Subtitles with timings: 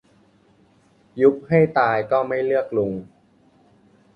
[1.21, 2.91] ยุบให้ตายก็ไม่เลือกลุง